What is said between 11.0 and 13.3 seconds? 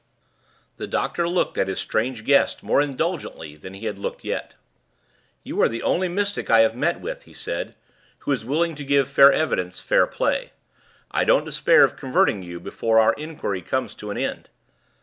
I don't despair of converting you before our